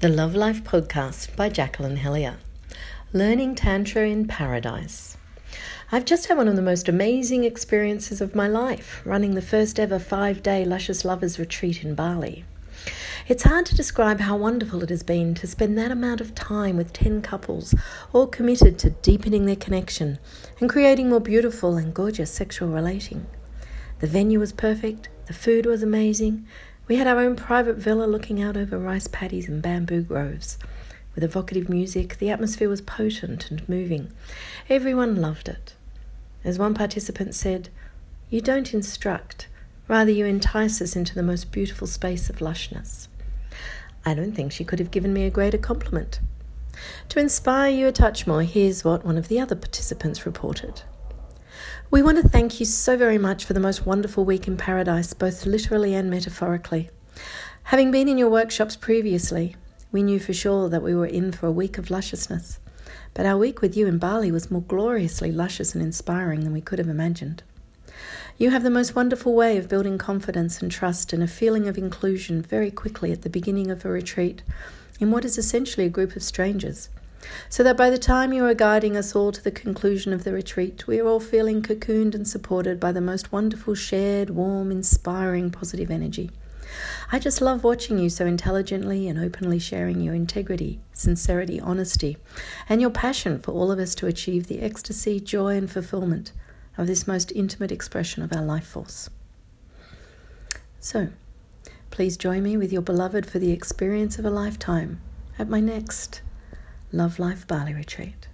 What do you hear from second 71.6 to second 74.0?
of inclusion very quickly at the beginning of a